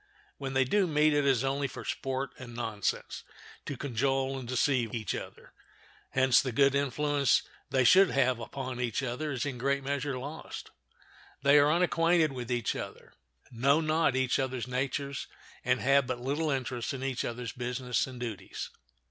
[0.39, 3.23] When they do meet it is only for sport and nonsense,
[3.67, 5.53] to cajole and deceive each other.
[6.09, 10.17] Hence the good influence they should have upon each other is in a great measure
[10.17, 10.71] lost.
[11.43, 13.13] They are unacquainted with each other,
[13.51, 15.27] know not each other's natures,
[15.63, 18.71] and have but little interest in each other's business and duties.